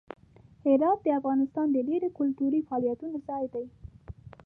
[0.65, 3.65] هرات د افغانستان د ډیرو کلتوري فعالیتونو ځای دی.